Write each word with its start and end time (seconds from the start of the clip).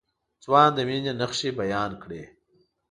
ځوان 0.43 0.69
د 0.75 0.79
مينې 0.87 1.13
نښې 1.19 1.49
بيان 1.59 1.91
کړې. 2.03 2.21